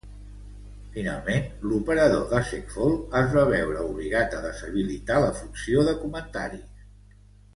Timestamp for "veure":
3.51-3.83